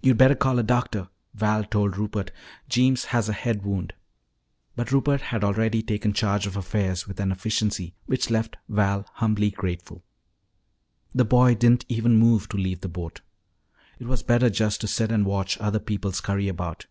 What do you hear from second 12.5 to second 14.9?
leave the boat. It was better just to